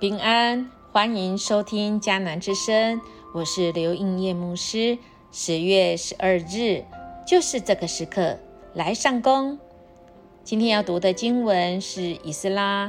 [0.00, 3.02] 平安，欢迎收听迦南之声，
[3.34, 4.96] 我是刘应叶牧师。
[5.30, 6.86] 十月十二日，
[7.26, 8.38] 就是这个时刻
[8.72, 9.58] 来上工。
[10.42, 12.86] 今天要读的经文是《以斯拉》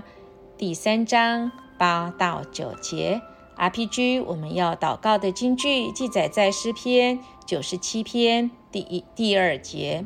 [0.57, 3.21] 第三章八到九节。
[3.57, 10.05] RPG，我们要祷告的经句记载在诗篇九十七篇第一第二节。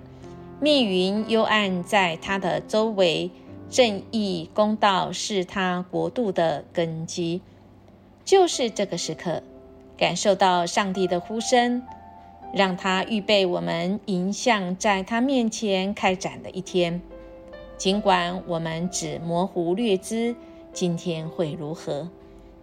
[0.60, 3.30] 密云幽暗在他的周围。
[3.70, 7.42] 正义公道是他国度的根基，
[8.24, 9.42] 就是这个时刻，
[9.98, 11.84] 感受到上帝的呼声，
[12.54, 17.02] 让他预备我们迎向在他面前开展的一天。
[17.78, 20.34] 尽管我们只模糊略知
[20.72, 22.08] 今天会如何，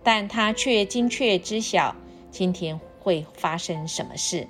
[0.03, 1.95] 但他却精确知晓
[2.31, 4.47] 今天会发生什么事。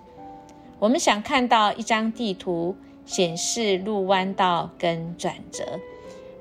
[0.79, 5.81] 我们想看到一张地图，显示路弯道跟转折。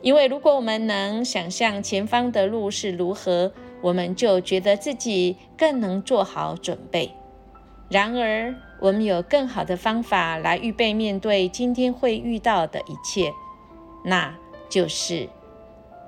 [0.01, 7.11] 因为如果我们能想象前方的路是如何，我们就觉得自己更能做好准备。
[7.89, 13.31] 然而，我们有更好的方法来预备面对今天会遇到的一切，
[14.03, 14.35] 那
[14.69, 15.27] 就是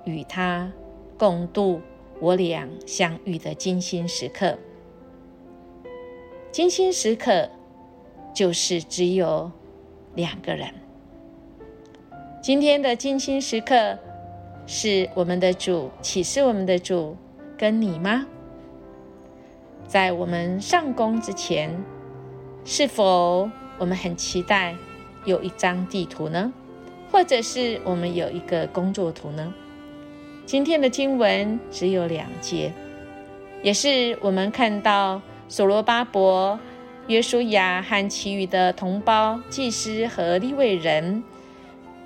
[0.05, 0.71] 与他
[1.17, 1.81] 共度
[2.19, 4.57] 我俩相遇的精心时刻。
[6.51, 7.49] 精心时刻
[8.33, 9.51] 就是只有
[10.15, 10.82] 两个人。
[12.43, 13.97] 今天的精心时刻，
[14.67, 17.15] 是我们的主启示我们的主
[17.57, 18.25] 跟你吗？
[19.87, 21.73] 在我们上工之前，
[22.65, 24.75] 是否我们很期待
[25.23, 26.51] 有一张地图呢？
[27.09, 29.53] 或者是我们有一个工作图呢？
[30.45, 32.73] 今天的经文只有两节，
[33.61, 36.59] 也是我们看到所罗巴伯、
[37.07, 41.23] 约书亚和其余的同胞祭司和利未人。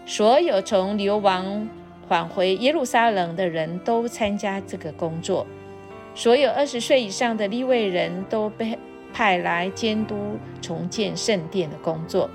[0.10, 1.68] 所有从流亡
[2.08, 5.46] 返回耶路撒冷的人都参加这个工作。
[6.16, 8.80] 所有二十岁以上的立位人都被
[9.14, 10.16] 派来监督
[10.62, 12.30] 重建圣殿的工作。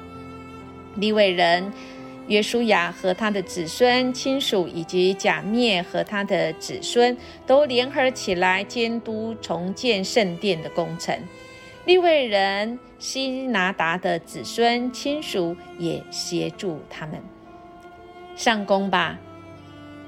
[0.97, 1.73] 立位人
[2.27, 7.17] 约书亚和他的子孙、亲属以及假灭和他的子孙
[7.47, 11.19] 都联合起来监督重建圣殿的工程。
[11.87, 17.42] 立位人希拿达的子孙、亲属也协助他们。
[18.35, 19.19] 上工吧！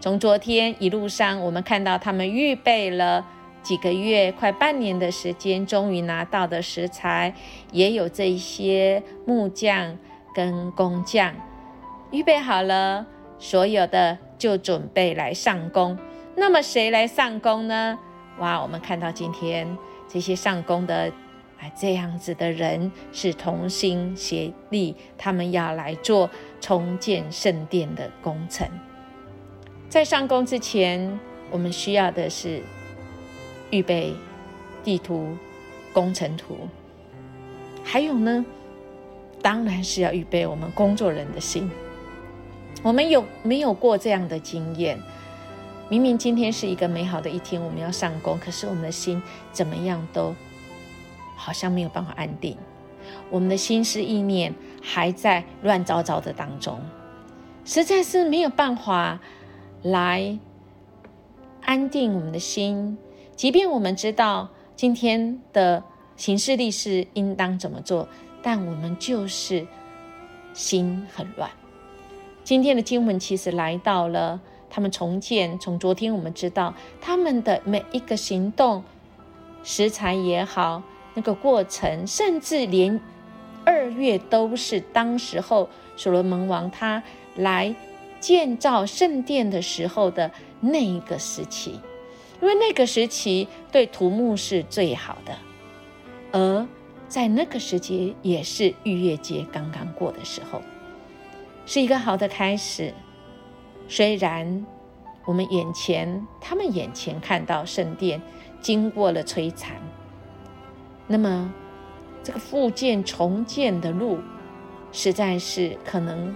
[0.01, 3.25] 从昨天一路上，我们看到他们预备了
[3.63, 7.35] 几个月、快半年的时间，终于拿到的食材，
[7.73, 9.97] 也有这一些木匠
[10.35, 11.35] 跟工匠
[12.11, 13.07] 预备好了，
[13.39, 15.97] 所有的就准备来上工。
[16.37, 17.99] 那么谁来上工呢？
[18.39, 18.61] 哇！
[18.61, 21.13] 我们看到今天这些上工的。
[21.75, 26.31] 这样子的人是同心协力，他们要来做
[26.61, 28.69] 重建圣殿的工程。
[29.89, 31.19] 在上工之前，
[31.51, 32.61] 我们需要的是
[33.71, 34.13] 预备
[34.83, 35.37] 地图、
[35.93, 36.57] 工程图，
[37.85, 38.45] 还有呢，
[39.41, 41.71] 当然是要预备我们工作人的心。
[42.83, 44.99] 我们有没有过这样的经验？
[45.89, 50.35] 明明今天是一个美好的一天，我们要上工，可是我们的心怎么样都……
[51.37, 52.57] 好像没有办法安定，
[53.31, 56.81] 我们的心思意念还在乱糟糟的当中，
[57.65, 59.21] 实在是没有办法
[59.83, 60.39] 来
[61.63, 62.97] 安定我们的心。
[63.37, 65.83] 即便我们知道今天的
[66.17, 68.09] 行事历是应当怎么做，
[68.43, 69.67] 但我们就是
[70.53, 71.51] 心很乱。
[72.45, 74.41] 今天的经文其实来到了
[74.71, 78.85] 他们重建，从昨天我们知道他们的每一个行动，
[79.63, 80.83] 食材也好。
[81.15, 83.01] 那个过程，甚至连
[83.65, 87.03] 二月都是当时候所罗门王他
[87.37, 87.75] 来
[88.21, 90.31] 建造圣殿的时候的
[90.61, 91.81] 那一个时期，
[92.43, 95.37] 因为那个时期对土木是最好的，
[96.33, 96.67] 而
[97.09, 100.61] 在那个时期也是逾越节刚刚过的时候，
[101.65, 102.93] 是一个好的开始。
[103.89, 104.67] 虽然
[105.27, 108.21] 我们眼前，他们眼前看到圣殿
[108.61, 109.77] 经过了摧残。
[111.07, 111.53] 那么，
[112.23, 114.19] 这个复建重建的路，
[114.91, 116.35] 实在是可能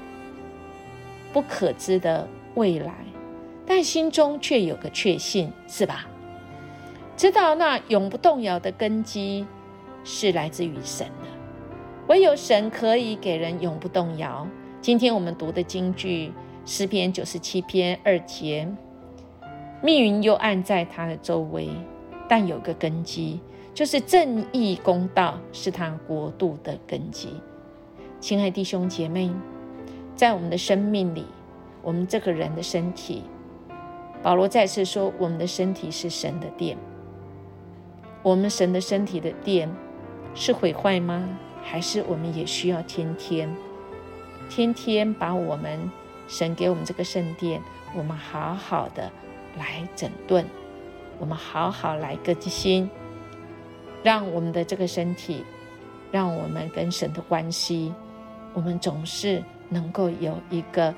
[1.32, 2.94] 不可知的未来，
[3.66, 6.06] 但心中却有个确信，是吧？
[7.16, 9.46] 知道那永不动摇的根基
[10.04, 11.28] 是来自于神的，
[12.08, 14.46] 唯有神可以给人永不动摇。
[14.80, 16.30] 今天我们读的经句
[16.64, 18.68] 诗篇九十七篇二节，
[19.82, 21.70] 密云又暗在他的周围，
[22.28, 23.40] 但有个根基。
[23.74, 27.28] 就是正义公道是他国度的根基，
[28.20, 29.30] 亲爱弟兄姐妹，
[30.16, 31.24] 在我们的生命里，
[31.82, 33.22] 我们这个人的身体
[34.22, 36.76] 保罗再次说，我们的身体是神的殿。
[38.24, 39.72] 我们神的身体的殿
[40.34, 41.38] 是毁坏吗？
[41.62, 43.54] 还是我们也需要天天、
[44.50, 45.90] 天天把我们
[46.26, 47.62] 神给我们这个圣殿，
[47.94, 49.10] 我们好好的
[49.56, 50.44] 来整顿，
[51.20, 52.90] 我们好好来更新，
[54.08, 55.44] 让我们的这个身体，
[56.10, 57.92] 让我们跟神的关系，
[58.54, 60.94] 我们总是能够有一个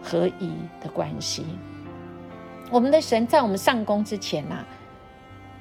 [0.00, 1.44] 合一的关系。
[2.70, 4.64] 我们的神在我们上工之前呐。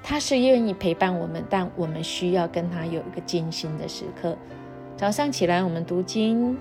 [0.04, 4.38] 他是愿意陪伴我们，但我们需要跟他有一个精心的时刻。
[4.96, 6.56] 早上起来，我们读经，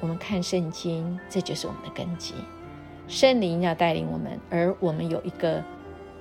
[0.00, 2.34] 我们看圣经，这就是我们的根基。
[3.08, 5.64] 圣灵要带领我们，而我们有一个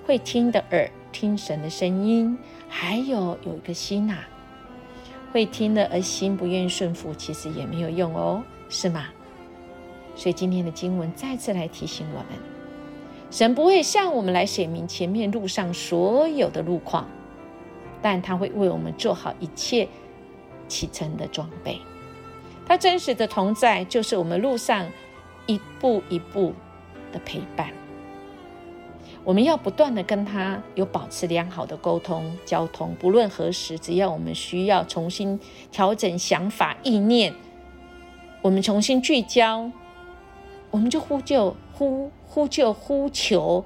[0.05, 2.37] 会听的耳，听神的声音；
[2.67, 4.15] 还有有一个心呐，
[5.31, 9.05] 会听的而心不愿意顺服，其实也没有用哦，是吗？
[10.15, 12.27] 所以今天的经文再次来提醒我们。
[13.29, 17.07] 神不会向我们来显明前面路上所有的路况，
[18.01, 19.87] 但他会为我们做好一切
[20.67, 21.79] 启程的装备。
[22.65, 24.85] 他真实的同在，就是我们路上
[25.45, 26.53] 一步一步
[27.11, 27.69] 的陪伴。
[29.27, 35.37] 我们要不断的跟他有保持良好的沟通交通，不论何时，只要我们需要重新
[35.69, 37.35] 调整想法意念，
[38.41, 39.69] 我们重新聚焦，
[40.71, 42.09] 我们就呼救呼。
[42.29, 43.63] 呼救、呼求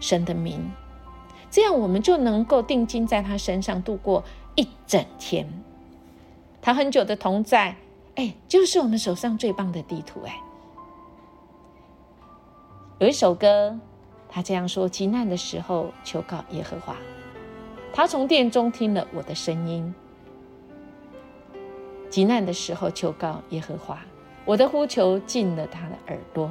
[0.00, 0.72] 神的名，
[1.50, 4.24] 这样我们就能够定睛在他身上度过
[4.56, 5.46] 一整天。
[6.62, 7.76] 他很久的同在，
[8.16, 10.22] 哎，就是我们手上最棒的地图。
[10.26, 10.40] 哎，
[12.98, 13.78] 有一首歌，
[14.34, 16.96] 他这样说：极难的时候求告耶和华，
[17.92, 19.94] 他从殿中听了我的声音。
[22.08, 24.00] 极难的时候求告耶和华，
[24.46, 26.50] 我的呼求进了他的耳朵。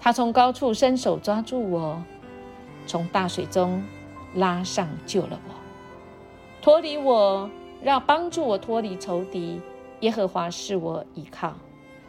[0.00, 2.00] 他从高处伸手抓住我，
[2.86, 3.82] 从大水中
[4.34, 5.54] 拉上救了我，
[6.62, 7.50] 脱离我，
[7.82, 9.60] 让帮助我脱离仇敌。
[10.00, 11.52] 耶和华是我依靠。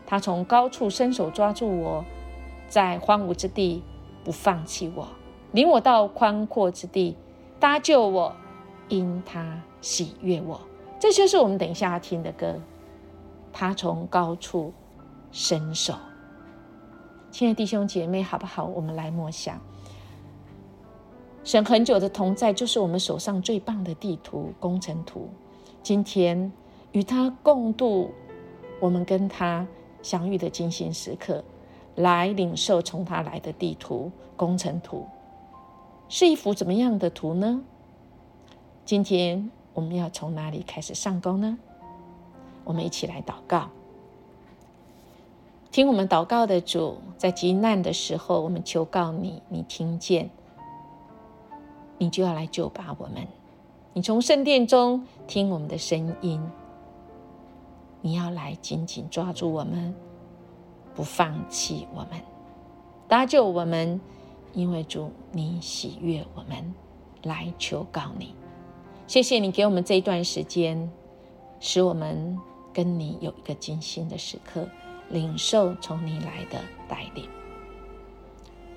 [0.06, 2.06] 他从高处伸手抓住我，
[2.70, 3.84] 在荒芜之地
[4.24, 5.08] 不放弃我，
[5.52, 7.16] 领我到宽阔之地，
[7.60, 8.36] 搭救我，
[8.90, 10.60] 因他喜悦我。
[11.00, 12.60] 这就是我们等一下要听的歌。
[13.52, 14.72] 他从高处
[15.32, 15.94] 伸手。
[17.32, 18.66] 亲爱的弟兄姐妹，好不好？
[18.66, 19.60] 我们来默想，
[21.44, 25.30] 神很久的同在，就是我们手上最棒的地图工程图。
[25.82, 26.52] 今天
[26.92, 28.12] 与他共度
[28.80, 29.66] 我们跟他
[30.02, 31.44] 相遇的精心时刻，
[32.02, 35.06] 来领受从他来的地图工程图，
[36.10, 37.62] 是一幅怎么样的图呢？
[38.84, 41.58] 今天我们要从哪里开始上工呢？
[42.64, 43.70] 我们一起来祷告。
[45.72, 50.30] 听我们祷告的主，在极难的时候，我们求告你，你听见，
[51.98, 53.26] 你就要来救拔我们。
[53.94, 56.42] 你从圣殿中听我们的声音，
[58.02, 59.96] 你要来紧紧抓住我们，
[60.96, 62.22] 不放弃我们，
[63.08, 64.00] 搭救我们。
[64.54, 66.74] 因为主，你喜悦我们，
[67.24, 68.36] 来求告你。
[69.08, 70.92] 谢谢你给我们这一段时间，
[71.60, 72.38] 使我们
[72.74, 74.68] 跟你有一个精心的时刻。
[75.10, 76.58] 领受从你来的
[76.88, 77.28] 带领，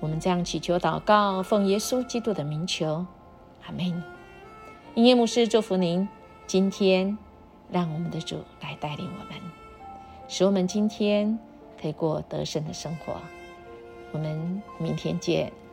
[0.01, 3.05] 我们这样祈求祷告，奉耶稣基督的名求，
[3.65, 4.03] 阿门。
[4.95, 6.05] 音乐牧师祝福您，
[6.45, 7.17] 今天
[7.71, 9.41] 让我们的主来带领我们，
[10.27, 11.39] 使我们今天
[11.79, 13.15] 可以过得胜的生活。
[14.11, 15.64] 我们明天见。